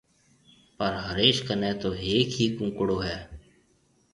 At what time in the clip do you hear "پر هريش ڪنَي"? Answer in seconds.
0.77-1.71